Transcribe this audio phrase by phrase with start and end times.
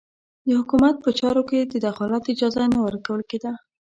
[0.47, 3.53] د حکومت په چارو کې د دخالت اجازه نه ورکول کېده.